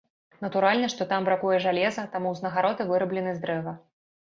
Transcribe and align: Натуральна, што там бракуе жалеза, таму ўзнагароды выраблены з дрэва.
Натуральна, 0.45 0.89
што 0.93 1.07
там 1.11 1.21
бракуе 1.29 1.61
жалеза, 1.67 2.09
таму 2.17 2.35
ўзнагароды 2.35 2.93
выраблены 2.93 3.31
з 3.41 3.49
дрэва. 3.49 3.81